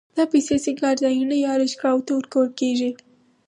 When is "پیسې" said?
0.33-0.55